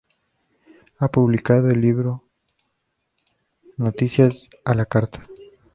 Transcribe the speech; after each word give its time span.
Ha 0.97 1.09
publicado 1.11 1.69
el 1.69 1.79
libro 1.79 2.23
"Noticias 3.77 4.49
a 4.65 4.73
la 4.73 4.87
Carta. 4.87 5.27